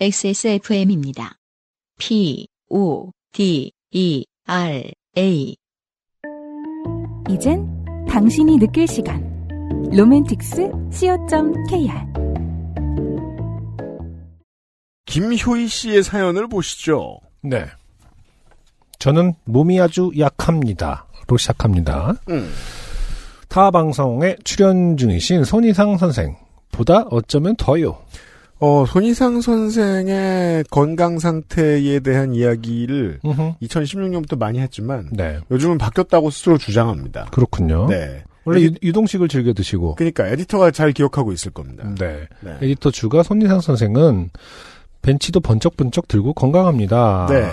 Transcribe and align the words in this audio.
XSFM입니다. 0.00 1.38
P, 1.98 2.46
O, 2.70 3.10
D, 3.32 3.72
E, 3.90 4.24
R, 4.46 4.92
A. 5.16 5.56
이젠 7.28 8.06
당신이 8.08 8.58
느낄 8.58 8.86
시간. 8.86 9.26
로맨틱스 9.90 10.70
co.kr 10.92 11.92
김효희 15.06 15.66
씨의 15.66 16.04
사연을 16.04 16.46
보시죠. 16.46 17.18
네. 17.42 17.66
저는 19.00 19.34
몸이 19.46 19.80
아주 19.80 20.12
약합니다.로 20.16 21.36
시작합니다. 21.36 22.14
음. 22.28 22.52
타 23.48 23.72
방송에 23.72 24.36
출연 24.44 24.96
중이신 24.96 25.42
손희상 25.42 25.98
선생 25.98 26.36
보다 26.70 27.00
어쩌면 27.10 27.56
더요. 27.56 27.98
어, 28.60 28.84
손희상 28.86 29.40
선생의 29.40 30.64
건강 30.70 31.18
상태에 31.18 32.00
대한 32.00 32.34
이야기를 32.34 33.20
음흠. 33.24 33.54
2016년부터 33.62 34.38
많이 34.38 34.58
했지만 34.58 35.08
네. 35.12 35.38
요즘은 35.50 35.78
바뀌었다고 35.78 36.30
스스로 36.30 36.58
주장합니다. 36.58 37.26
그렇군요. 37.30 37.86
네. 37.88 38.24
원래 38.44 38.62
유, 38.62 38.70
유동식을 38.82 39.28
즐겨 39.28 39.52
드시고. 39.52 39.94
그러니까 39.96 40.26
에디터가 40.26 40.70
잘 40.70 40.92
기억하고 40.92 41.32
있을 41.32 41.52
겁니다. 41.52 41.88
네. 41.98 42.26
네. 42.40 42.56
에디터 42.62 42.90
주가 42.90 43.22
손희상 43.22 43.60
선생은 43.60 44.30
벤치도 45.02 45.40
번쩍번쩍 45.40 46.08
들고 46.08 46.32
건강합니다. 46.32 47.26
네. 47.30 47.48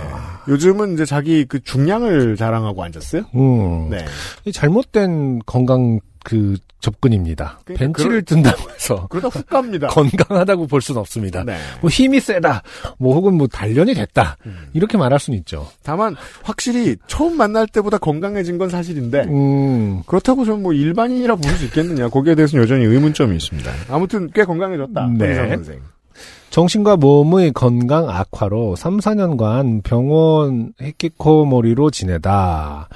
요즘은 0.48 0.94
이제 0.94 1.04
자기 1.04 1.44
그 1.44 1.62
중량을 1.62 2.36
자랑하고 2.36 2.82
앉았어요. 2.82 3.22
음. 3.34 3.90
네. 3.90 4.04
이 4.44 4.52
잘못된 4.52 5.40
건강 5.46 6.00
그 6.24 6.56
접근입니다. 6.80 7.60
그러니까 7.64 7.86
벤치를 7.86 8.22
든다고 8.22 8.70
해서 8.70 9.06
그러다 9.10 9.28
훅 9.28 9.46
갑니다. 9.46 9.86
건강하다고 9.88 10.66
볼 10.66 10.82
수는 10.82 11.00
없습니다. 11.00 11.44
네. 11.44 11.56
뭐 11.80 11.88
힘이 11.88 12.20
세다, 12.20 12.62
뭐 12.98 13.14
혹은 13.14 13.34
뭐 13.34 13.46
단련이 13.46 13.94
됐다 13.94 14.36
음. 14.44 14.68
이렇게 14.72 14.98
말할 14.98 15.18
수는 15.18 15.38
있죠. 15.40 15.68
다만 15.82 16.16
확실히 16.42 16.96
처음 17.06 17.36
만날 17.36 17.66
때보다 17.66 17.98
건강해진 17.98 18.58
건 18.58 18.68
사실인데 18.68 19.24
음, 19.28 20.02
그렇다고 20.06 20.44
저는 20.44 20.62
뭐 20.62 20.72
일반인이라 20.72 21.36
부를 21.36 21.56
수 21.56 21.64
있겠느냐 21.66 22.08
거기에 22.08 22.34
대해서는 22.34 22.62
여전히 22.62 22.84
의문점이 22.84 23.36
있습니다. 23.36 23.70
아무튼 23.88 24.30
꽤 24.34 24.44
건강해졌다. 24.44 25.10
네. 25.16 25.34
선생. 25.34 25.80
정신과 26.56 26.96
몸의 26.96 27.52
건강 27.52 28.08
악화로 28.08 28.76
3, 28.76 28.96
4년간 28.96 29.82
병원 29.82 30.72
히키코모리로 30.80 31.90
지내다 31.90 32.88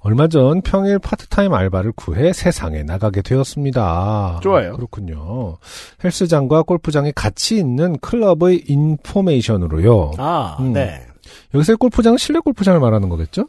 얼마 0.00 0.26
전 0.26 0.60
평일 0.62 0.98
파트타임 0.98 1.54
알바를 1.54 1.92
구해 1.92 2.32
세상에 2.32 2.82
나가게 2.82 3.22
되었습니다. 3.22 4.40
좋아요. 4.42 4.74
그렇군요. 4.74 5.58
헬스장과 6.02 6.64
골프장이 6.64 7.12
같이 7.12 7.56
있는 7.56 7.96
클럽의 8.00 8.64
인포메이션으로요. 8.66 10.14
아, 10.18 10.56
음. 10.58 10.72
네. 10.72 11.06
여기서의 11.54 11.76
골프장은 11.76 12.18
실내 12.18 12.40
골프장을 12.40 12.80
말하는 12.80 13.08
거겠죠? 13.10 13.46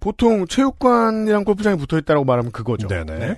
보통 0.00 0.44
체육관이랑 0.48 1.44
골프장이 1.44 1.76
붙어 1.76 1.98
있다고 1.98 2.24
말하면 2.24 2.50
그거죠. 2.50 2.88
네네. 2.88 3.36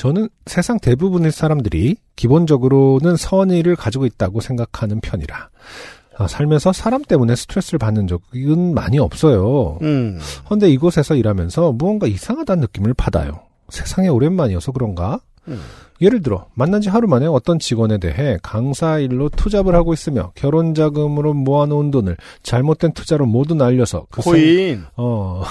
저는 0.00 0.30
세상 0.46 0.78
대부분의 0.80 1.30
사람들이 1.30 1.96
기본적으로는 2.16 3.16
선의를 3.16 3.76
가지고 3.76 4.06
있다고 4.06 4.40
생각하는 4.40 4.98
편이라 5.02 5.50
아, 6.16 6.26
살면서 6.26 6.72
사람 6.72 7.02
때문에 7.02 7.36
스트레스를 7.36 7.78
받는 7.78 8.06
적은 8.06 8.72
많이 8.72 8.98
없어요. 8.98 9.76
음. 9.82 10.18
헌데 10.48 10.70
이곳에서 10.70 11.16
일하면서 11.16 11.72
무언가 11.72 12.06
이상하다는 12.06 12.62
느낌을 12.62 12.94
받아요. 12.94 13.42
세상에 13.68 14.08
오랜만이어서 14.08 14.72
그런가? 14.72 15.20
음. 15.48 15.60
예를 16.00 16.22
들어 16.22 16.46
만난 16.54 16.80
지 16.80 16.88
하루 16.88 17.06
만에 17.06 17.26
어떤 17.26 17.58
직원에 17.58 17.98
대해 17.98 18.38
강사 18.42 18.98
일로 18.98 19.28
투잡을 19.28 19.74
하고 19.74 19.92
있으며 19.92 20.32
결혼 20.34 20.72
자금으로 20.74 21.34
모아놓은 21.34 21.90
돈을 21.90 22.16
잘못된 22.42 22.92
투자로 22.92 23.26
모두 23.26 23.54
날려서 23.54 24.06
그 24.10 24.22
생- 24.22 24.32
코인. 24.32 24.84
어, 24.96 25.42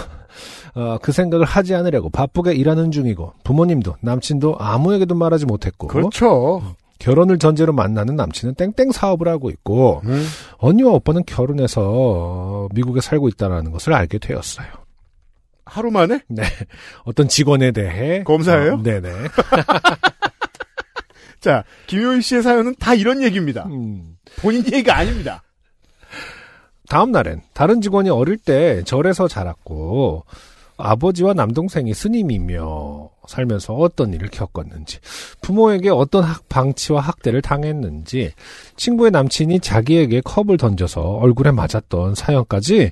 어, 0.76 0.98
그 1.02 1.12
생각을 1.12 1.46
하지 1.46 1.76
않으려고 1.76 2.10
바쁘게 2.10 2.54
일하는 2.54 2.92
중이고 2.92 3.34
부모님도 3.44 3.98
남친도 4.02 4.56
아무에게도 4.60 5.16
말하지 5.16 5.46
못했고 5.46 5.88
그렇죠. 5.88 6.62
결혼을 7.00 7.40
전제로 7.40 7.74
만나는 7.74 8.16
남친은 8.16 8.56
땡땡 8.56 8.92
사업을 8.92 9.28
하고 9.28 9.50
있고 9.50 10.02
음. 10.06 10.26
언니와 10.58 10.92
오빠는 10.92 11.24
결혼해서 11.26 11.82
어, 11.84 12.68
미국에 12.74 13.02
살고 13.02 13.30
있다는 13.30 13.72
것을 13.72 13.94
알게 13.94 14.20
되었어요. 14.20 14.68
하루 15.66 15.92
만에? 15.92 16.22
네, 16.28 16.44
어떤 17.06 17.28
직원에 17.28 17.72
대해 17.72 18.24
검사예요? 18.24 18.74
어, 18.74 18.84
네네. 18.84 19.10
자, 21.40 21.64
김효희 21.88 22.22
씨의 22.22 22.44
사연은 22.44 22.76
다 22.80 22.96
이런 22.96 23.24
얘기입니다. 23.24 23.66
음. 23.68 24.18
본인 24.42 24.66
얘기가 24.66 24.98
아닙니다. 24.98 25.44
다음 26.90 27.12
날엔 27.12 27.44
다른 27.54 27.82
직원이 27.82 28.10
어릴 28.10 28.38
때 28.38 28.84
절에서 28.84 29.28
자랐고 29.28 30.26
아버지와 30.80 31.34
남동생이 31.34 31.94
스님이며 31.94 33.10
살면서 33.28 33.74
어떤 33.76 34.14
일을 34.14 34.30
겪었는지 34.30 35.00
부모에게 35.42 35.90
어떤 35.90 36.24
학, 36.24 36.48
방치와 36.50 37.02
학대를 37.02 37.42
당했는지 37.42 38.34
친구의 38.76 39.12
남친이 39.12 39.60
자기에게 39.60 40.22
컵을 40.22 40.58
던져서 40.58 41.02
얼굴에 41.02 41.52
맞았던 41.52 42.16
사연까지 42.16 42.92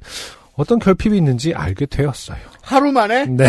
어떤 0.54 0.80
결핍이 0.80 1.18
있는지 1.18 1.54
알게 1.54 1.86
되었어요. 1.86 2.38
하루 2.62 2.92
만에? 2.92 3.26
네. 3.26 3.46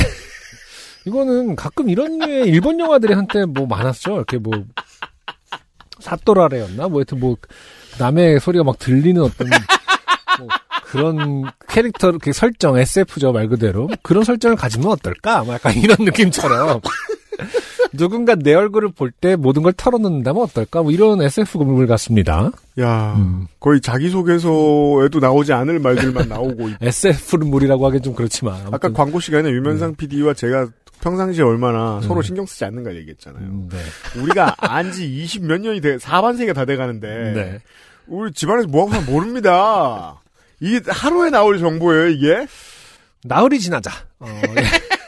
이거는 1.06 1.56
가끔 1.56 1.88
이런 1.91 2.19
류의 2.19 2.49
일본 2.49 2.78
영화들이 2.78 3.15
한때 3.15 3.44
뭐 3.44 3.66
많았죠. 3.66 4.16
이렇게 4.16 4.38
뭐 4.38 4.53
사또라레였나? 6.00 6.88
뭐 6.88 7.00
하여튼 7.00 7.19
뭐 7.19 7.37
남의 7.99 8.41
소리가 8.41 8.65
막 8.65 8.78
들리는 8.78 9.20
어떤 9.20 9.49
뭐 9.49 9.59
그런 10.91 11.44
캐릭터 11.69 12.12
그 12.21 12.32
설정 12.32 12.76
SF죠 12.78 13.32
말 13.32 13.49
그대로 13.49 13.88
그런 14.03 14.25
설정을 14.25 14.56
가지면 14.56 14.88
어떨까? 14.91 15.44
뭐 15.44 15.54
약간 15.54 15.75
이런 15.76 15.97
느낌처럼 16.00 16.81
누군가 17.93 18.34
내 18.34 18.54
얼굴을 18.54 18.91
볼 18.93 19.10
때 19.21 19.34
모든 19.37 19.62
걸 19.62 19.72
털어놓는다면 19.72 20.43
어떨까? 20.43 20.82
뭐 20.82 20.93
이런 20.93 21.21
SF물 21.22 21.87
같습니다. 21.87 22.50
야, 22.81 23.15
음. 23.16 23.47
거의 23.60 23.81
자기소개서에도 23.81 25.19
나오지 25.21 25.53
않을 25.53 25.78
말들만 25.78 26.28
나오고. 26.28 26.69
있- 26.69 26.76
SF물이라고 26.82 27.87
하긴 27.87 28.03
좀 28.03 28.15
그렇지만 28.15 28.55
아까 28.56 28.66
아무튼 28.69 28.93
광고 28.93 29.20
시간에 29.20 29.50
유면상 29.50 29.94
PD와 29.97 30.34
제가 30.34 30.69
평상시에 31.00 31.43
얼마나 31.44 32.00
서로 32.03 32.16
음. 32.20 32.22
신경 32.22 32.47
쓰지 32.47 32.65
않는가 32.65 32.94
얘기했잖아요. 32.97 33.43
음, 33.44 33.69
네. 33.70 33.78
우리가 34.20 34.55
안지 34.59 35.06
20 35.22 35.44
몇 35.47 35.60
년이 35.60 35.81
돼, 35.81 35.97
4반세기가 35.97 36.55
다 36.55 36.65
돼가는데. 36.65 37.32
네. 37.34 37.59
우리 38.06 38.32
집안에서 38.32 38.69
뭐하고 38.69 38.93
사는 38.93 39.12
모릅니다. 39.12 40.20
이게 40.60 40.80
하루에 40.91 41.30
나올 41.30 41.58
정보예요, 41.58 42.08
이게? 42.08 42.46
나흘이 43.24 43.58
지나자. 43.60 43.91
어, 44.20 44.28
예. 44.28 44.62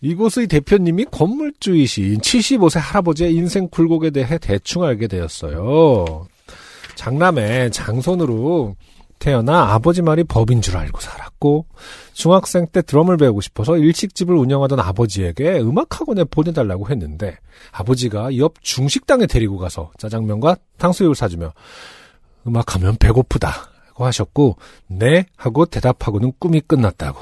이곳의 0.00 0.46
대표님이 0.46 1.06
건물주이신 1.06 2.20
75세 2.20 2.78
할아버지의 2.80 3.34
인생 3.34 3.68
굴곡에 3.68 4.10
대해 4.10 4.38
대충 4.38 4.84
알게 4.84 5.08
되었어요. 5.08 6.26
장남의 6.94 7.72
장손으로 7.72 8.76
태어나 9.18 9.72
아버지 9.74 10.02
말이 10.02 10.22
법인 10.22 10.62
줄 10.62 10.76
알고 10.76 11.00
살았고 11.00 11.66
중학생 12.12 12.66
때 12.68 12.82
드럼을 12.82 13.16
배우고 13.16 13.40
싶어서 13.40 13.76
일식집을 13.76 14.34
운영하던 14.36 14.78
아버지에게 14.78 15.60
음악학원에 15.60 16.24
보내달라고 16.24 16.88
했는데 16.88 17.36
아버지가 17.72 18.36
옆 18.36 18.62
중식당에 18.62 19.26
데리고 19.26 19.58
가서 19.58 19.90
짜장면과 19.98 20.56
탕수육을 20.78 21.16
사주며 21.16 21.52
음악하면 22.48 22.96
배고프다고 22.98 24.04
하셨고 24.06 24.56
네 24.88 25.26
하고 25.36 25.66
대답하고는 25.66 26.32
꿈이 26.38 26.60
끝났다고. 26.60 27.20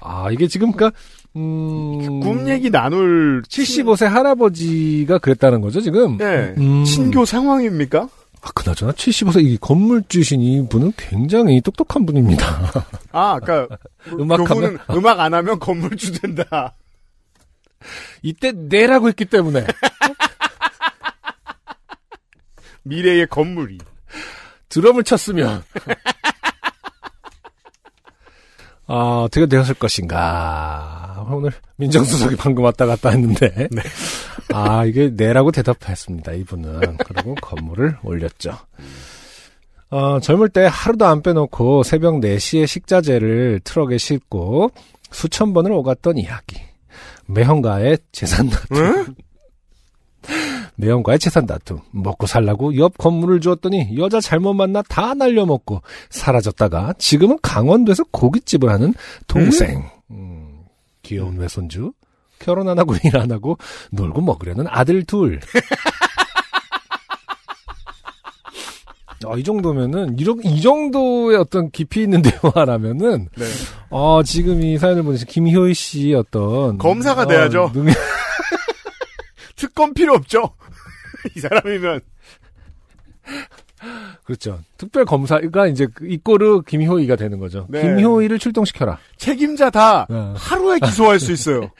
아, 0.00 0.30
이게 0.30 0.46
지금 0.46 0.72
그니까 0.72 0.96
음, 1.36 2.20
꿈 2.20 2.48
얘기 2.48 2.70
나눌 2.70 3.42
75세 3.42 4.06
할아버지가 4.06 5.18
그랬다는 5.18 5.60
거죠 5.60 5.80
지금. 5.80 6.18
예. 6.20 6.54
음. 6.56 6.84
친교 6.84 7.24
상황입니까? 7.24 8.08
아, 8.42 8.50
그나저나 8.54 8.92
75세 8.92 9.44
이 9.44 9.58
건물 9.58 10.04
주신 10.08 10.40
이 10.40 10.66
분은 10.68 10.92
굉장히 10.96 11.60
똑똑한 11.60 12.06
분입니다. 12.06 12.46
아, 13.12 13.32
아까 13.34 13.66
음악하면- 14.06 14.78
음악 14.94 15.18
안 15.20 15.34
하면 15.34 15.58
건물 15.58 15.96
주 15.96 16.12
된다. 16.12 16.74
이때 18.22 18.52
내라고 18.52 19.08
했기 19.08 19.24
때문에 19.24 19.66
미래의 22.86 23.26
건물이. 23.26 23.78
드럼을 24.68 25.04
쳤으면. 25.04 25.62
아 28.88 29.22
어떻게 29.24 29.46
되었을 29.46 29.74
것인가. 29.74 31.26
오늘 31.28 31.50
민정수석이 31.76 32.36
방금 32.36 32.62
왔다 32.64 32.86
갔다 32.86 33.10
했는데. 33.10 33.68
아 34.54 34.84
이게 34.84 35.10
내라고 35.10 35.50
대답했습니다 35.50 36.32
이분은. 36.32 36.98
그리고 36.98 37.34
건물을 37.36 37.98
올렸죠. 38.04 38.56
어, 39.90 40.20
젊을 40.20 40.50
때 40.50 40.68
하루도 40.70 41.06
안 41.06 41.22
빼놓고 41.22 41.82
새벽 41.82 42.20
4시에 42.20 42.66
식자재를 42.66 43.60
트럭에 43.64 43.98
싣고 43.98 44.70
수천 45.10 45.52
번을 45.52 45.72
오갔던 45.72 46.18
이야기. 46.18 46.60
매형가의 47.26 47.98
재산 48.12 48.48
응? 48.72 49.06
매형과의 50.76 51.18
재산 51.18 51.46
다툼, 51.46 51.80
먹고 51.90 52.26
살라고 52.26 52.76
옆 52.76 52.98
건물을 52.98 53.40
주었더니 53.40 53.96
여자 53.98 54.20
잘못 54.20 54.52
만나 54.54 54.82
다 54.82 55.14
날려먹고 55.14 55.80
사라졌다가 56.10 56.94
지금은 56.98 57.38
강원도에서 57.42 58.04
고깃집을 58.10 58.68
하는 58.70 58.94
동생. 59.26 59.84
음, 60.10 60.60
귀여운 61.02 61.38
외손주. 61.38 61.92
결혼 62.38 62.68
안 62.68 62.78
하고 62.78 62.94
일 63.02 63.16
안 63.16 63.32
하고 63.32 63.56
놀고 63.90 64.20
먹으려는 64.20 64.66
아들 64.68 65.04
둘. 65.04 65.40
아, 69.24 69.34
이 69.36 69.42
정도면은, 69.42 70.18
이런, 70.18 70.38
이 70.44 70.60
정도의 70.60 71.38
어떤 71.38 71.70
깊이 71.70 72.02
있는 72.02 72.20
대화라면은, 72.22 73.28
네. 73.36 73.44
어, 73.90 74.22
지금 74.22 74.62
이 74.62 74.76
사연을 74.78 75.02
보내신 75.02 75.26
김효희 75.26 75.72
씨 75.74 76.14
어떤. 76.14 76.76
검사가 76.78 77.22
어, 77.22 77.26
돼야죠. 77.26 77.70
능력- 77.74 77.96
특검 79.56 79.94
필요 79.94 80.12
없죠. 80.14 80.50
이 81.34 81.40
사람이면 81.40 82.00
그렇죠. 84.24 84.60
특별 84.78 85.04
검사가 85.04 85.66
이제 85.68 85.86
그 85.94 86.06
이꼬르 86.06 86.62
김효희가 86.62 87.16
되는 87.16 87.38
거죠. 87.38 87.66
네. 87.68 87.82
김효희를 87.82 88.38
출동시켜라. 88.38 88.98
책임자 89.16 89.70
다 89.70 90.06
어. 90.08 90.34
하루에 90.36 90.78
기소할 90.80 91.20
수 91.20 91.32
있어요. 91.32 91.70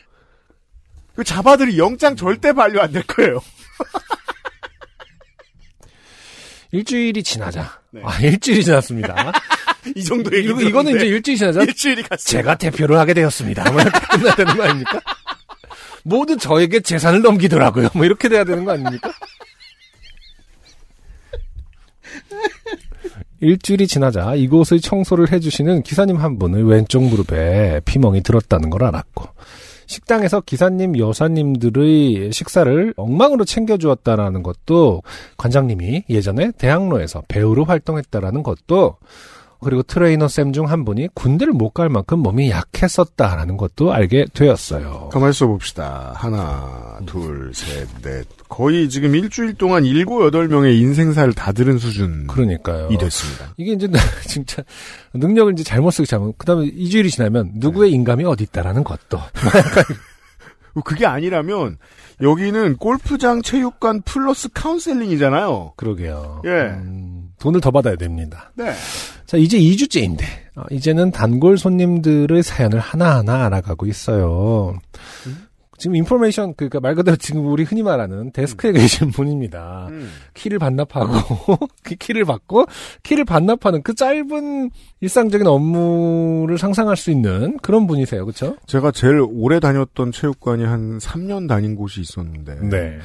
그 1.15 1.25
자바들이 1.25 1.79
영장 1.79 2.15
절대 2.17 2.53
반려 2.53 2.83
안 2.83 2.93
될 2.93 3.03
거예요. 3.05 3.41
일주일이 6.73 7.23
지나자. 7.23 7.81
네. 7.91 8.03
아, 8.05 8.19
일주일이 8.21 8.63
지났습니다. 8.65 9.33
이 9.95 10.03
정도 10.05 10.37
얘기 10.37 10.49
이거, 10.49 10.61
이거는 10.61 10.97
이제 10.97 11.07
일주일이 11.07 11.39
지나자. 11.39 11.63
일주일이 11.63 12.03
갔어요. 12.03 12.43
제가 12.43 12.57
대표를 12.57 12.99
하게 12.99 13.15
되었습니다. 13.15 13.71
뭐 13.71 13.81
이렇게 13.81 13.99
끝나야 14.11 14.35
되는 14.35 14.57
거 14.57 14.65
아닙니까? 14.65 15.01
모두 16.03 16.37
저에게 16.37 16.81
재산을 16.81 17.23
넘기더라고요. 17.23 17.89
뭐 17.95 18.05
이렇게 18.05 18.29
돼야 18.29 18.45
되는 18.45 18.65
거 18.65 18.73
아닙니까? 18.73 19.13
일주일이 23.41 23.87
지나자 23.87 24.35
이곳의 24.35 24.81
청소를 24.81 25.33
해주시는 25.33 25.83
기사님 25.83 26.17
한 26.17 26.39
분의 26.39 26.69
왼쪽 26.69 27.03
무릎에 27.03 27.81
피멍이 27.85 28.23
들었다는 28.23 28.71
걸 28.71 28.85
알았고 28.85 29.25
식당에서 29.87 30.41
기사님 30.41 30.99
여사님들의 30.99 32.33
식사를 32.33 32.95
엉망으로 32.97 33.45
챙겨주었다라는 33.45 34.43
것도 34.43 35.03
관장님이 35.37 36.05
예전에 36.11 36.53
대학로에서 36.59 37.23
배우로 37.29 37.65
활동했다라는 37.65 38.43
것도 38.43 38.97
그리고 39.61 39.83
트레이너 39.83 40.29
쌤 40.29 40.53
중 40.53 40.67
한 40.67 40.85
분이 40.85 41.09
군대를 41.15 41.53
못 41.53 41.71
갈 41.75 41.89
만큼 41.89 42.21
몸이 42.21 42.51
약했었다라는 42.51 43.57
것도 43.57 43.93
알게 43.93 44.27
되었어요. 44.33 45.11
가만히 45.13 45.33
세봅시다. 45.33 46.13
하나, 46.17 46.99
둘, 47.07 47.53
셋, 47.55 47.87
넷. 48.03 48.27
거의 48.49 48.89
지금 48.89 49.15
일주일 49.15 49.55
동안 49.55 49.85
일곱, 49.85 50.25
여덟 50.25 50.49
명의 50.49 50.79
인생사를 50.79 51.33
다 51.35 51.53
들은 51.53 51.79
수준이라니까요. 51.79 52.89
됐습니다. 52.97 53.53
이게 53.57 53.73
이제 53.73 53.89
진짜 54.29 54.63
능력을 55.15 55.53
이제 55.55 55.65
잘못 55.65 55.91
쓰기 55.91 56.07
시작하면 56.07 56.33
그다음에 56.39 56.67
이주일이 56.67 57.11
지나면 57.11 57.53
누구의 57.57 57.91
인감이 57.93 58.25
어디 58.25 58.45
있다라는 58.45 58.85
것도 58.85 59.19
그게 60.85 61.07
아니라면 61.07 61.79
여기는 62.21 62.77
골프장 62.77 63.43
체육관 63.43 64.03
플러스 64.03 64.49
카운셀링이잖아요. 64.51 65.73
그러게요. 65.77 66.43
예. 66.45 66.51
음, 66.51 67.31
돈을 67.39 67.61
더 67.61 67.71
받아야 67.71 67.97
됩니다. 67.97 68.53
네. 68.55 68.73
자, 69.27 69.37
이제 69.37 69.59
2주째인데, 69.59 70.23
어, 70.57 70.63
이제는 70.71 71.11
단골 71.11 71.59
손님들의 71.59 72.43
사연을 72.43 72.79
하나하나 72.79 73.47
알아가고 73.47 73.87
있어요. 73.87 74.79
지금 75.79 75.97
information, 75.97 76.55
그니까 76.55 76.81
말 76.81 76.95
그대로 76.95 77.17
지금 77.19 77.47
우리 77.47 77.63
흔히 77.65 77.83
말하는 77.83 78.33
데스크에 78.33 78.73
계신 78.73 79.11
분입니다. 79.11 79.89
음. 79.91 80.11
키를 80.33 80.59
반납하고, 80.59 81.59
그 81.83 81.97
키를 81.97 82.25
받고, 82.25 82.65
키를 83.03 83.27
반납하는 83.27 83.83
그 83.83 83.95
짧은 83.95 84.71
일상적인 85.01 85.47
업무를 85.47 86.57
상상할 86.57 86.97
수 86.97 87.11
있는 87.11 87.59
그런 87.59 87.87
분이세요. 87.87 88.25
그쵸? 88.25 88.57
제가 88.67 88.91
제일 88.93 89.21
오래 89.29 89.61
다녔던 89.61 90.13
체육관이 90.13 90.65
한 90.65 90.97
3년 90.99 91.47
다닌 91.47 91.77
곳이 91.77 92.01
있었는데 92.01 92.55
네. 92.71 92.99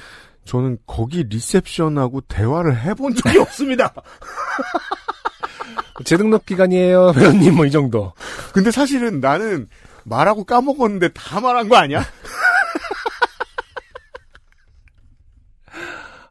저는 0.46 0.78
거기 0.88 1.24
리셉션하고 1.24 2.22
대화를 2.22 2.80
해본 2.80 3.16
적이 3.16 3.40
없습니다. 3.40 3.94
재등록 6.06 6.46
기간이에요, 6.46 7.14
회원님, 7.18 7.56
뭐 7.56 7.66
이 7.66 7.72
정도. 7.72 8.14
근데 8.54 8.72
사실은 8.72 9.20
나는 9.20 9.68
말하고 10.04 10.44
까먹었는데 10.46 11.10
다 11.14 11.40
말한 11.40 11.70
거 11.70 11.76
아니야? 11.78 12.04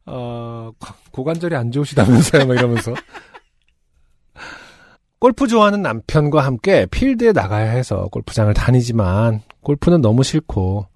어, 0.06 0.72
고관절이 1.12 1.54
안 1.54 1.70
좋으시다면서요, 1.70 2.46
막 2.46 2.54
이러면서. 2.54 2.94
골프 5.20 5.46
좋아하는 5.46 5.82
남편과 5.82 6.42
함께 6.42 6.86
필드에 6.86 7.32
나가야 7.32 7.70
해서 7.70 8.08
골프장을 8.10 8.52
다니지만 8.54 9.42
골프는 9.60 10.00
너무 10.00 10.22
싫고 10.22 10.86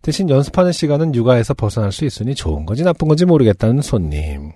대신 0.00 0.30
연습하는 0.30 0.72
시간은 0.72 1.14
육아에서 1.14 1.52
벗어날 1.52 1.92
수 1.92 2.06
있으니 2.06 2.34
좋은 2.34 2.64
건지 2.64 2.82
나쁜 2.82 3.08
건지 3.08 3.26
모르겠다는 3.26 3.82
손님. 3.82 4.52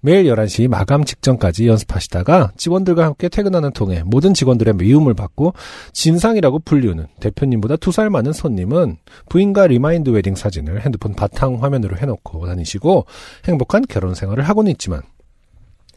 매일 0.00 0.26
11시 0.26 0.68
마감 0.68 1.04
직전까지 1.04 1.66
연습하시다가 1.66 2.52
직원들과 2.56 3.04
함께 3.04 3.28
퇴근하는 3.28 3.72
통에 3.72 4.02
모든 4.04 4.32
직원들의 4.32 4.74
미움을 4.74 5.14
받고 5.14 5.54
진상이라고 5.92 6.60
불리우는 6.60 7.06
대표님보다 7.20 7.76
두 7.76 7.90
살 7.96 8.10
많은 8.10 8.32
손님은 8.32 8.98
부인과 9.30 9.68
remind 9.68 10.10
wedding 10.10 10.34
사진을 10.34 10.84
핸드폰 10.84 11.14
바탕 11.14 11.62
화면으로 11.62 11.96
해놓고 11.96 12.46
다니시고 12.46 13.06
행복한 13.46 13.84
결혼 13.88 14.14
생활을 14.14 14.44
하고는 14.44 14.70
있지만 14.72 15.00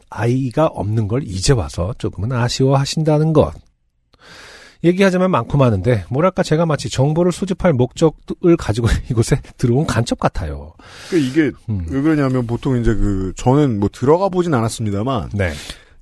아이가 0.08 0.66
없는 0.66 1.06
걸 1.08 1.22
이제 1.24 1.52
와서 1.52 1.94
조금은 1.98 2.32
아쉬워하신다는 2.32 3.32
것. 3.32 3.52
얘기하자면 4.82 5.30
많고 5.30 5.58
많은데 5.58 6.04
뭐랄까 6.08 6.42
제가 6.42 6.66
마치 6.66 6.88
정보를 6.88 7.32
수집할 7.32 7.72
목적을 7.72 8.56
가지고 8.56 8.88
이곳에 9.10 9.40
들어온 9.58 9.86
간첩 9.86 10.18
같아요. 10.18 10.72
그 11.10 11.18
이게 11.18 11.50
음. 11.68 11.84
왜 11.88 12.00
그러냐면 12.00 12.46
보통 12.46 12.78
이제 12.78 12.94
그 12.94 13.32
저는 13.36 13.78
뭐 13.78 13.88
들어가 13.92 14.28
보진 14.28 14.54
않았습니다만 14.54 15.30
네. 15.34 15.52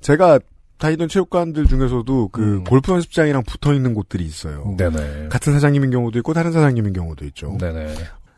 제가 0.01 0.39
다니던 0.79 1.09
체육관들 1.09 1.67
중에서도 1.67 2.29
그 2.29 2.41
음. 2.41 2.65
골프 2.65 2.93
연습장이랑 2.93 3.43
붙어 3.43 3.75
있는 3.75 3.95
곳들이 3.95 4.25
있어요. 4.25 4.77
네네. 4.79 5.29
같은 5.29 5.53
사장님인 5.53 5.91
경우도 5.91 6.19
있고 6.21 6.33
다른 6.35 6.53
사장님인 6.53 6.93
경우도 6.93 7.25
있죠. 7.27 7.57
네네. 7.59 7.95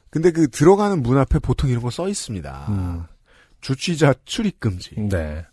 근데 0.09 0.30
그 0.30 0.49
들어가는 0.49 1.02
문 1.02 1.18
앞에 1.18 1.38
보통 1.38 1.68
이런 1.68 1.82
거 1.82 1.90
써 1.90 2.09
있습니다. 2.09 2.66
음. 2.70 3.04
주취자 3.61 4.14
출입 4.25 4.59
금지. 4.59 4.94
네. 4.97 5.44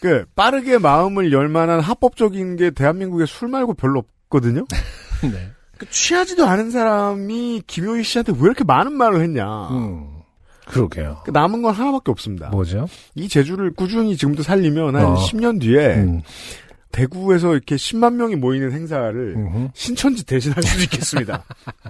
그 0.00 0.24
빠르게 0.34 0.78
마음을 0.78 1.32
열 1.32 1.48
만한 1.48 1.80
합법적인 1.80 2.56
게 2.56 2.70
대한민국에 2.70 3.26
술 3.26 3.48
말고 3.48 3.74
별로 3.74 4.00
없거든요. 4.00 4.66
네. 5.22 5.50
그 5.78 5.88
취하지도 5.90 6.46
않은 6.46 6.70
사람이 6.70 7.62
김효희 7.66 8.02
씨한테 8.02 8.32
왜 8.32 8.42
이렇게 8.42 8.64
많은 8.64 8.92
말을 8.92 9.20
했냐. 9.22 9.68
음. 9.70 10.16
그러게요. 10.66 11.22
그 11.24 11.30
남은 11.30 11.62
건 11.62 11.72
하나밖에 11.72 12.10
없습니다. 12.10 12.48
뭐죠? 12.48 12.88
이 13.14 13.28
재주를 13.28 13.72
꾸준히 13.72 14.16
지금도 14.16 14.42
살리면 14.42 14.96
한 14.96 15.04
어. 15.04 15.14
10년 15.14 15.60
뒤에 15.60 15.96
음. 15.96 16.22
대구에서 16.90 17.52
이렇게 17.52 17.76
10만 17.76 18.14
명이 18.14 18.36
모이는 18.36 18.72
행사를 18.72 19.34
음흠. 19.36 19.68
신천지 19.74 20.24
대신할 20.24 20.62
수도 20.62 20.82
있겠습니다. 20.84 21.44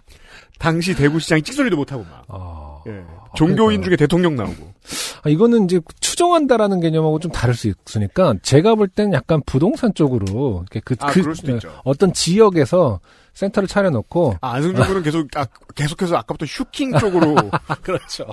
당시 0.58 0.94
대구시장이 0.94 1.42
찍소리도 1.42 1.76
못하고 1.76 2.04
막. 2.04 2.24
아. 2.28 2.75
예. 2.86 3.04
종교인 3.34 3.82
중에 3.82 3.96
대통령 3.96 4.36
나오고. 4.36 4.74
아, 5.24 5.28
이거는 5.28 5.64
이제 5.64 5.80
추정한다라는 6.00 6.80
개념하고 6.80 7.18
좀 7.18 7.32
다를 7.32 7.54
수 7.54 7.68
있으니까 7.68 8.34
제가 8.42 8.74
볼땐 8.74 9.12
약간 9.12 9.42
부동산 9.44 9.92
쪽으로 9.94 10.62
이렇게 10.62 10.80
그, 10.84 10.94
아, 11.00 11.08
그 11.08 11.20
그럴 11.20 11.34
수도 11.34 11.52
있죠. 11.52 11.70
어떤 11.84 12.12
지역에서 12.12 13.00
센터를 13.34 13.68
차려놓고 13.68 14.36
아, 14.40 14.52
안승준 14.52 14.82
군은 14.86 15.02
계속, 15.02 15.28
아, 15.36 15.46
계속해서 15.74 16.16
아까부터 16.16 16.46
슈킹 16.46 16.98
쪽으로 16.98 17.34
그렇죠. 17.82 18.26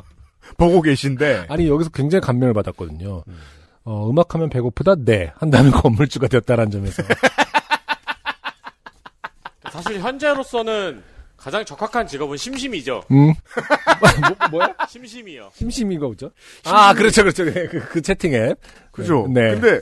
보고 0.58 0.82
계신데. 0.82 1.48
아니 1.50 1.68
여기서 1.68 1.90
굉장히 1.90 2.22
감명을 2.22 2.54
받았거든요. 2.54 3.24
음. 3.28 3.38
어, 3.86 4.10
음악하면 4.10 4.50
배고프다? 4.50 4.96
네. 5.00 5.32
한 5.36 5.50
다음에 5.50 5.70
건물주가 5.72 6.28
되었다라는 6.28 6.72
점에서. 6.72 7.04
사실 9.72 10.00
현재로서는 10.00 11.04
가장 11.44 11.66
적합한 11.66 12.08
직업은 12.08 12.38
심심이죠. 12.38 13.04
음. 13.12 13.34
뭐, 14.00 14.50
뭐야? 14.52 14.74
심심이요. 14.88 15.52
심심이가 15.56 16.06
뭐죠? 16.06 16.32
아, 16.64 16.94
그렇죠, 16.94 17.24
그렇죠. 17.24 17.44
그, 17.44 17.68
그, 17.68 17.80
그 17.90 18.02
채팅 18.02 18.34
앱. 18.34 18.58
그죠? 18.94 19.28
네. 19.30 19.52
근데, 19.52 19.82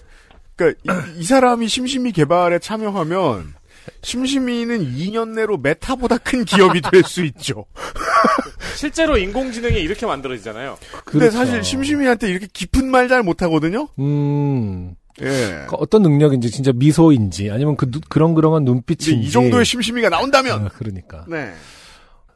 그니까, 0.56 0.80
이, 1.16 1.20
이 1.20 1.24
사람이 1.24 1.68
심심이 1.68 2.12
개발에 2.14 2.58
참여하면, 2.58 3.54
심심이는 4.02 4.96
2년 4.96 5.30
내로 5.36 5.58
메타보다 5.58 6.18
큰 6.20 6.46
기업이 6.46 6.82
될 6.82 7.04
수 7.04 7.24
있죠. 7.26 7.66
실제로 8.76 9.18
인공지능이 9.18 9.80
이렇게 9.80 10.06
만들어지잖아요. 10.08 10.78
근데 11.06 11.30
그렇죠. 11.30 11.38
사실 11.38 11.64
심심이한테 11.64 12.28
이렇게 12.30 12.48
깊은 12.52 12.90
말 12.90 13.08
잘 13.08 13.22
못하거든요? 13.24 13.88
음. 14.00 14.96
예. 15.22 15.66
그 15.68 15.76
어떤 15.78 16.02
능력인지, 16.02 16.52
진짜 16.52 16.72
미소인지, 16.74 17.52
아니면 17.52 17.76
그, 17.76 17.90
누- 17.90 18.00
그런 18.10 18.34
그런한 18.34 18.64
눈빛인지. 18.66 19.28
이 19.28 19.32
정도의 19.32 19.66
심심이가 19.66 20.10
나온다면! 20.10 20.66
아, 20.66 20.70
그러니까. 20.70 21.26
네. 21.28 21.52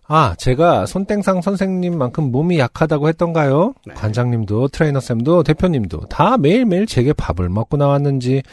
아, 0.07 0.35
제가 0.37 0.85
손땡상 0.85 1.41
선생님만큼 1.41 2.31
몸이 2.31 2.59
약하다고 2.59 3.07
했던가요? 3.09 3.73
네. 3.87 3.93
관장님도 3.95 4.67
트레이너쌤도 4.67 5.41
대표님도 5.43 6.01
다 6.09 6.37
매일매일 6.37 6.85
제게 6.85 7.11
밥을 7.13 7.49
먹고 7.49 7.77
나왔는지 7.77 8.43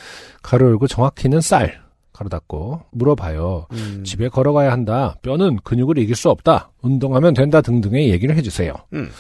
가로 0.43 0.69
열고 0.69 0.87
정확히는 0.87 1.43
쌀 1.43 1.83
가로 2.15 2.31
닫고 2.31 2.81
물어봐요. 2.93 3.67
음. 3.73 4.03
집에 4.05 4.29
걸어가야 4.31 4.73
한다. 4.73 5.17
뼈는 5.21 5.59
근육을 5.63 5.99
이길 5.99 6.17
수 6.17 6.31
없다. 6.31 6.71
운동하면 6.81 7.35
된다 7.35 7.61
등등의 7.61 8.09
얘기를 8.11 8.35
해주세요. 8.37 8.73
음. 8.95 9.11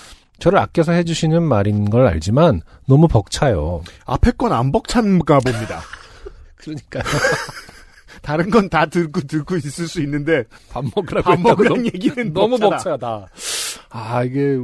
저를 0.42 0.58
아껴서 0.58 0.90
해주시는 0.90 1.40
말인 1.40 1.88
걸 1.88 2.04
알지만 2.04 2.62
너무 2.88 3.06
벅차요. 3.06 3.82
앞에 4.06 4.32
건 4.32 4.50
안 4.52 4.72
벅찬가 4.72 5.38
봅니다. 5.38 5.80
그러니까요. 6.58 7.04
다른 8.22 8.50
건다 8.50 8.86
듣고 8.86 9.20
듣고 9.20 9.54
있을 9.56 9.86
수 9.86 10.00
있는데 10.00 10.42
밥 10.70 10.84
먹으라고 10.96 11.22
밥 11.22 11.40
먹으란 11.40 11.86
얘기는 11.86 12.32
너무 12.32 12.58
벅차다. 12.58 13.20
벅차다. 13.20 13.26
아, 13.90 14.24
이게, 14.24 14.58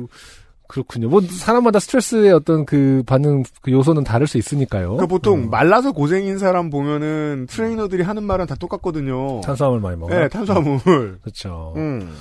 그렇군요. 0.66 1.08
뭐, 1.08 1.20
사람마다 1.20 1.78
스트레스의 1.78 2.32
어떤 2.32 2.66
그 2.66 3.04
반응, 3.06 3.44
그 3.62 3.70
요소는 3.70 4.02
다를 4.02 4.26
수 4.26 4.36
있으니까요. 4.36 4.88
그러니까 4.88 5.06
보통 5.06 5.44
음. 5.44 5.50
말라서 5.50 5.92
고생인 5.92 6.38
사람 6.38 6.70
보면은 6.70 7.46
트레이너들이 7.48 8.02
하는 8.02 8.24
말은 8.24 8.46
다 8.46 8.56
똑같거든요. 8.56 9.40
탄수화물 9.42 9.78
많이 9.80 9.96
먹어. 9.96 10.12
네, 10.12 10.28
탄수화물. 10.28 11.18
그렇죠. 11.22 11.72
음. 11.76 12.12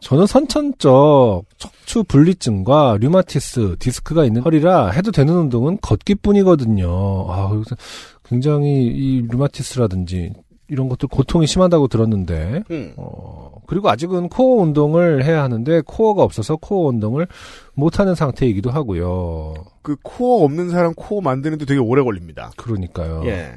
저는 0.00 0.26
선천적 0.26 1.44
척추 1.58 2.04
분리증과 2.04 2.98
류마티스, 3.00 3.76
디스크가 3.78 4.24
있는 4.24 4.42
허리라 4.42 4.90
해도 4.90 5.10
되는 5.10 5.34
운동은 5.34 5.78
걷기뿐이거든요. 5.80 7.26
아, 7.28 7.50
굉장히 8.24 8.84
이 8.86 9.22
류마티스라든지 9.28 10.32
이런 10.68 10.88
것들 10.88 11.08
고통이 11.08 11.46
심하다고 11.46 11.88
들었는데, 11.88 12.62
음. 12.72 12.92
어, 12.96 13.52
그리고 13.66 13.88
아직은 13.88 14.28
코어 14.28 14.62
운동을 14.62 15.24
해야 15.24 15.42
하는데 15.44 15.80
코어가 15.86 16.22
없어서 16.22 16.56
코어 16.56 16.88
운동을 16.88 17.26
못하는 17.74 18.14
상태이기도 18.16 18.70
하고요. 18.70 19.54
그 19.82 19.96
코어 20.02 20.44
없는 20.44 20.70
사람 20.70 20.92
코어 20.94 21.20
만드는데 21.20 21.66
되게 21.66 21.78
오래 21.80 22.02
걸립니다. 22.02 22.50
그러니까요. 22.56 23.22
예. 23.26 23.52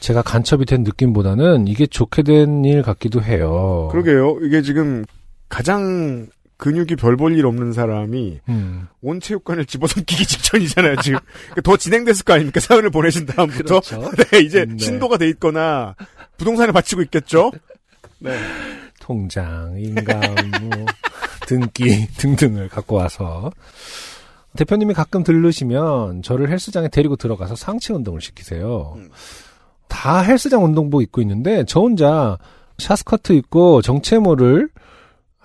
제가 0.00 0.22
간첩이 0.22 0.64
된 0.66 0.82
느낌보다는 0.82 1.66
이게 1.68 1.86
좋게 1.86 2.22
된 2.22 2.64
일 2.64 2.82
같기도 2.82 3.22
해요. 3.22 3.88
그러게요. 3.92 4.38
이게 4.42 4.62
지금 4.62 5.04
가장 5.48 6.26
근육이 6.56 6.96
별 6.96 7.16
볼 7.16 7.34
일 7.38 7.46
없는 7.46 7.72
사람이 7.72 8.40
음, 8.48 8.88
온 9.00 9.20
체육관을 9.20 9.64
집어삼키기 9.66 10.26
직전이잖아요, 10.26 10.96
지금. 11.02 11.18
그러니까 11.44 11.60
더 11.62 11.76
진행됐을 11.76 12.24
거 12.24 12.32
아닙니까? 12.34 12.58
사연을 12.60 12.90
보내신 12.90 13.26
다음부터. 13.26 13.80
그렇죠. 13.80 14.10
네, 14.32 14.40
이제 14.40 14.64
네. 14.64 14.76
신도가 14.76 15.18
돼 15.18 15.28
있거나 15.28 15.94
부동산에 16.36 16.72
바치고 16.72 17.02
있겠죠? 17.02 17.52
네. 18.18 18.36
통장, 19.00 19.74
인감, 19.78 20.20
뭐, 20.62 20.70
등기 21.46 22.08
등등을 22.18 22.68
갖고 22.68 22.96
와서 22.96 23.50
대표님이 24.56 24.92
가끔 24.94 25.22
들르시면 25.22 26.22
저를 26.22 26.50
헬스장에 26.50 26.88
데리고 26.88 27.14
들어가서 27.16 27.54
상체 27.54 27.94
운동을 27.94 28.20
시키세요. 28.20 28.94
음. 28.96 29.08
다 29.86 30.20
헬스장 30.20 30.64
운동복 30.64 31.02
입고 31.02 31.20
있는데 31.22 31.64
저 31.66 31.80
혼자 31.80 32.36
샤스커트 32.78 33.32
입고 33.34 33.80
정체모를 33.82 34.68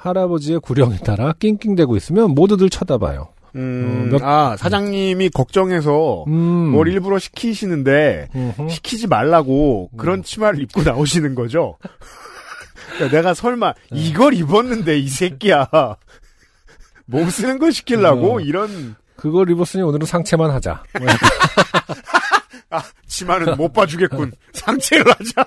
할아버지의 0.04 0.60
구령에 0.60 0.98
따라 0.98 1.34
낑낑대고 1.40 1.96
있으면 1.98 2.32
모두들 2.32 2.70
쳐다봐요. 2.70 3.30
음, 3.56 4.10
어, 4.10 4.12
몇- 4.18 4.24
아, 4.24 4.58
사장님이 4.58 5.30
걱정해서 5.30 6.26
음. 6.28 6.72
뭘 6.72 6.88
일부러 6.88 7.20
시키시는데 7.20 8.30
음흠. 8.36 8.70
시키지 8.70 9.08
말라고 9.08 9.90
음. 9.94 9.98
그런 9.98 10.24
치마를 10.24 10.62
입고 10.64 10.84
나오시는 10.84 11.36
거죠. 11.36 11.78
그러니까 12.96 13.16
내가 13.18 13.34
설마 13.34 13.74
네. 13.92 14.00
이걸 14.00 14.34
입었는데 14.34 14.98
이 14.98 15.08
새끼야 15.08 15.68
몸 17.06 17.30
쓰는 17.30 17.60
걸 17.60 17.72
시키려고 17.72 18.38
어. 18.38 18.40
이런 18.40 18.96
그걸 19.16 19.50
입었으니 19.50 19.84
오늘은 19.84 20.06
상체만 20.06 20.50
하자. 20.52 20.84
뭐 21.00 21.08
약간 22.72 22.90
치마는 23.08 23.56
못 23.56 23.72
봐주겠군 23.72 24.32
상체로 24.52 25.12
하자. 25.12 25.46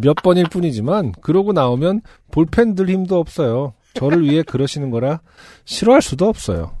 몇 0.00 0.14
번일 0.16 0.48
뿐이지만 0.48 1.12
그러고 1.20 1.52
나오면 1.52 2.02
볼펜 2.30 2.74
들 2.74 2.88
힘도 2.88 3.18
없어요. 3.18 3.74
저를 3.94 4.22
위해 4.24 4.42
그러시는 4.42 4.90
거라 4.90 5.20
싫어할 5.64 6.02
수도 6.02 6.28
없어요. 6.28 6.76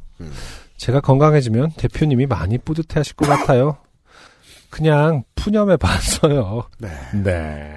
제가 0.76 1.00
건강해지면 1.00 1.72
대표님이 1.76 2.26
많이 2.26 2.58
뿌듯해하실 2.58 3.16
것 3.16 3.26
같아요. 3.26 3.78
그냥 4.70 5.24
푸념해 5.34 5.76
봤어요. 5.78 6.64
네. 6.78 6.88
네. 7.22 7.76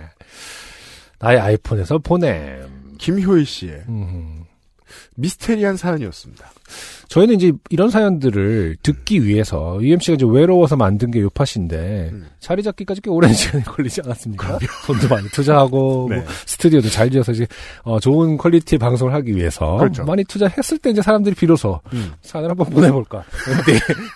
나의 1.20 1.40
아이폰에서 1.40 2.00
보냄. 2.00 2.96
김효희 2.98 3.46
씨의 3.46 3.84
음. 3.88 4.44
미스테리한 5.16 5.78
사연이었습니다. 5.78 6.52
저희는 7.08 7.36
이제 7.36 7.52
이런 7.70 7.90
사연들을 7.90 8.78
듣기 8.84 9.26
위해서 9.26 9.80
UMC가 9.82 10.16
이제 10.16 10.26
외로워서 10.30 10.76
만든 10.76 11.10
게 11.10 11.22
요팟인데 11.22 12.10
음. 12.14 12.28
자리 12.40 12.62
잡기까지 12.62 13.02
꽤 13.02 13.10
오랜 13.10 13.34
시간이 13.34 13.64
걸리지 13.64 14.02
않았습니까? 14.06 14.60
돈도 14.86 15.08
많이 15.08 15.28
투자하고 15.30 16.08
네. 16.12 16.18
뭐 16.18 16.26
스튜디오도 16.46 16.90
잘 16.90 17.10
지어서 17.10 17.32
이제 17.32 17.48
어, 17.84 18.00
좋은 18.00 18.38
퀄리티의 18.38 18.78
방송을 18.78 19.14
하기 19.16 19.36
위해서 19.36 19.78
그렇죠. 19.78 20.04
많이 20.04 20.24
투자했을 20.24 20.78
때 20.78 20.92
이제 20.92 21.02
사람들이 21.02 21.36
비로소 21.36 21.82
음. 21.94 22.12
사연을 22.22 22.52
한번 22.52 22.70
보내볼까 22.70 23.24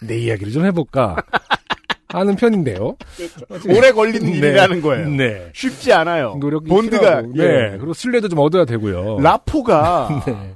내, 0.01 0.07
내 0.07 0.19
이야기를 0.19 0.53
좀 0.53 0.65
해볼까 0.65 1.15
하는 2.09 2.35
편인데요. 2.35 2.95
오래 3.75 3.91
걸리는 3.91 4.31
네. 4.31 4.37
일이라는 4.37 4.81
거예요. 4.81 5.09
네. 5.09 5.49
쉽지 5.53 5.91
않아요. 5.93 6.37
노력이 6.39 6.69
본드가 6.69 6.99
필요하고, 6.99 7.33
네. 7.33 7.43
예. 7.43 7.77
그리고 7.77 7.93
신뢰도 7.93 8.29
좀 8.29 8.37
얻어야 8.37 8.65
되고요. 8.65 9.19
라포가 9.19 10.23
네. 10.27 10.53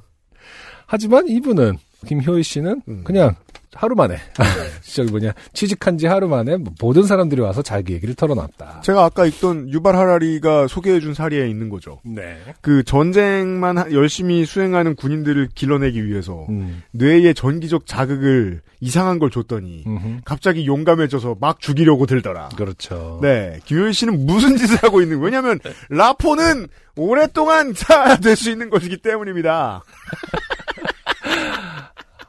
하지만 0.87 1.27
이분은 1.27 1.77
김효희 2.07 2.41
씨는 2.43 2.81
음. 2.87 3.01
그냥 3.03 3.35
하루 3.73 3.93
만에 3.95 4.17
저기 4.81 5.11
뭐냐 5.11 5.33
취직한 5.53 5.99
지 5.99 6.07
하루 6.07 6.27
만에 6.27 6.57
모든 6.81 7.03
사람들이 7.03 7.41
와서 7.41 7.61
자기 7.61 7.93
얘기를 7.93 8.15
털어놨다. 8.15 8.81
제가 8.81 9.03
아까 9.03 9.25
읽던 9.27 9.69
유발 9.69 9.95
하라리가 9.95 10.67
소개해준 10.67 11.13
사례에 11.13 11.47
있는 11.47 11.69
거죠. 11.69 11.99
네. 12.03 12.37
그 12.61 12.83
전쟁만 12.83 13.77
하- 13.77 13.91
열심히 13.91 14.45
수행하는 14.45 14.95
군인들을 14.95 15.49
길러내기 15.53 16.07
위해서 16.07 16.47
음. 16.49 16.81
뇌에 16.91 17.33
전기적 17.33 17.85
자극을 17.85 18.61
이상한 18.79 19.19
걸 19.19 19.29
줬더니 19.29 19.83
음흠. 19.85 20.17
갑자기 20.25 20.65
용감해져서 20.65 21.37
막 21.39 21.59
죽이려고 21.59 22.07
들더라. 22.07 22.49
그렇죠. 22.55 23.19
네, 23.21 23.59
김효희 23.65 23.93
씨는 23.93 24.25
무슨 24.25 24.57
짓을 24.57 24.77
하고 24.81 25.01
있는 25.01 25.19
왜냐하면 25.19 25.59
라포는 25.89 26.67
오랫동안 26.95 27.73
될 28.23 28.35
수 28.35 28.49
있는 28.49 28.71
것이기 28.71 28.97
때문입니다. 28.97 29.83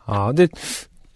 아 0.09 0.27
근데 0.29 0.49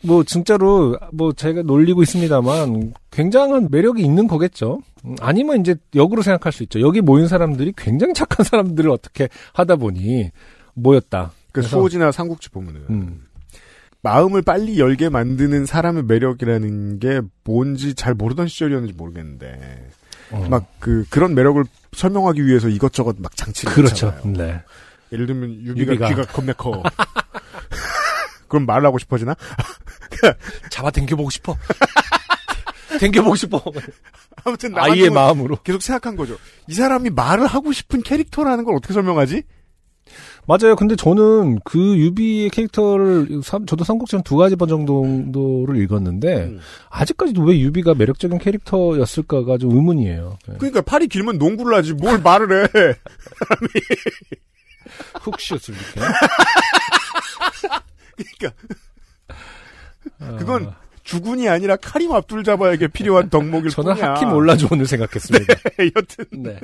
뭐 0.03 0.23
진짜로 0.23 0.99
뭐 1.13 1.33
제가 1.33 1.63
놀리고 1.63 2.03
있습니다만 2.03 2.93
굉장한 3.11 3.69
매력이 3.71 4.03
있는 4.03 4.27
거겠죠. 4.27 4.81
음, 5.05 5.17
아니면 5.21 5.61
이제 5.61 5.77
역으로 5.95 6.23
생각할 6.23 6.53
수 6.53 6.63
있죠. 6.65 6.81
여기 6.81 7.01
모인 7.01 7.27
사람들이 7.27 7.73
굉장히 7.77 8.15
착한 8.15 8.45
사람들을 8.45 8.91
어떻게 8.91 9.29
하다 9.55 9.77
보니 9.77 10.31
모였다. 10.75 11.33
그 11.53 11.63
수호지나 11.63 12.13
삼국지 12.13 12.51
보면은 12.51 12.83
음. 12.91 13.25
마음을 14.03 14.43
빨리 14.43 14.79
열게 14.79 15.09
만드는 15.09 15.65
사람의 15.65 16.05
매력이라는 16.05 16.99
게 16.99 17.21
뭔지 17.45 17.95
잘 17.95 18.15
모르던 18.15 18.49
시절이었는지 18.49 18.95
모르겠는데 18.95 19.89
어. 20.33 20.47
막그 20.51 21.07
그런 21.09 21.35
매력을 21.35 21.63
설명하기 21.93 22.45
위해서 22.45 22.69
이것저것 22.69 23.17
막 23.19 23.37
장치를 23.37 23.73
그렇죠. 23.73 24.15
네. 24.25 24.61
예를 25.13 25.27
들면 25.27 25.53
유비가, 25.63 25.93
유비가. 25.93 26.09
귀가 26.09 26.23
겁나 26.25 26.53
커. 26.55 26.83
그럼 28.53 28.67
말하고 28.67 28.99
싶어지나? 28.99 29.35
잡아 30.71 30.91
당겨보고 30.91 31.31
싶어. 31.31 31.57
당겨보고 33.01 33.35
싶어. 33.35 33.63
아무튼 34.45 34.77
아이의 34.77 35.09
마음으로. 35.09 35.57
계속 35.65 35.81
생각한 35.81 36.17
거죠. 36.17 36.37
이 36.69 36.75
사람이 36.75 37.09
말을 37.11 37.47
하고 37.47 37.73
싶은 37.73 38.03
캐릭터라는 38.03 38.65
걸 38.65 38.77
어떻게 38.77 38.93
설명하지? 38.93 39.43
맞아요. 40.47 40.77
근데 40.77 40.97
저는 40.97 41.61
그 41.65 41.79
유비의 41.97 42.51
캐릭터를 42.51 43.41
삼- 43.43 43.65
저도 43.65 43.85
삼국지는 43.85 44.23
두 44.23 44.37
가지 44.37 44.55
번 44.57 44.69
정도를 44.69 45.77
읽었는데 45.79 46.35
음. 46.45 46.61
아직까지도 46.91 47.43
왜 47.45 47.59
유비가 47.59 47.95
매력적인 47.95 48.37
캐릭터였을까가 48.39 49.57
좀 49.57 49.71
의문이에요. 49.75 50.37
네. 50.49 50.55
그러니까 50.59 50.83
팔이 50.83 51.07
길면 51.09 51.39
농구를 51.39 51.75
하지 51.79 51.95
뭘 51.95 52.21
말을 52.21 52.65
해. 52.65 52.69
훅슛을 55.23 55.75
이렇게. 58.19 58.55
그러니까 60.19 60.42
그건 60.59 60.75
주군이 61.03 61.49
아니라 61.49 61.77
카림 61.77 62.13
압둘 62.13 62.45
자바에게 62.45 62.89
필요한 62.89 63.29
덕목일 63.29 63.71
저는 63.71 63.95
뿐이야. 63.95 64.15
하키 64.15 64.27
몰라주온을 64.27 64.87
생각했습니다. 64.87 65.55
여튼 65.97 66.25
네. 66.43 66.61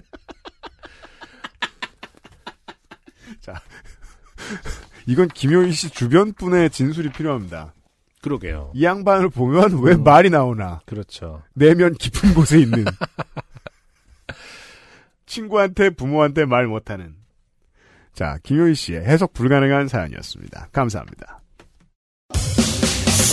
이건 5.06 5.28
김효희 5.28 5.72
씨 5.72 5.90
주변 5.90 6.32
분의 6.32 6.70
진술이 6.70 7.10
필요합니다. 7.10 7.72
그러게요. 8.20 8.72
이 8.74 8.84
양반을 8.84 9.30
보면 9.30 9.82
왜 9.82 9.96
말이 9.96 10.28
나오나? 10.30 10.80
그렇죠. 10.86 11.42
내면 11.54 11.94
깊은 11.94 12.34
곳에 12.34 12.58
있는. 12.58 12.84
친구한테 15.26 15.90
부모한테 15.90 16.46
말 16.46 16.66
못하는. 16.66 17.14
자, 18.12 18.38
김효희 18.42 18.74
씨의 18.74 19.04
해석 19.04 19.32
불가능한 19.32 19.88
사연이었습니다. 19.88 20.68
감사합니다. 20.72 21.40